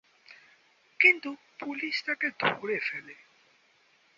[0.99, 1.29] কিন্তু
[1.59, 3.15] পুলিশ তাকে ধরে ফেলে।